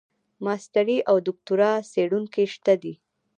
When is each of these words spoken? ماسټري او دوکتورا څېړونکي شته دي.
ماسټري 0.45 0.97
او 1.09 1.15
دوکتورا 1.27 1.71
څېړونکي 1.91 2.45
شته 2.53 2.73
دي. 2.81 2.93